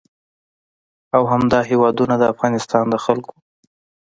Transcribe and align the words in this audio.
او 1.15 1.21
همدا 1.33 1.59
هېوادونه 1.69 2.13
د 2.17 2.23
افغانستان 2.33 2.85
د 2.89 2.95
خلکو 3.05 3.33